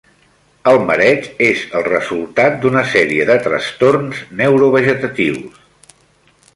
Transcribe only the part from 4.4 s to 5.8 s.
neurovegetatius.